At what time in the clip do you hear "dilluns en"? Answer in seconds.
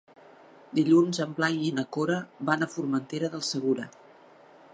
0.77-1.35